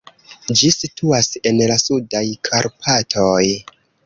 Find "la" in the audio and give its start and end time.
1.73-1.75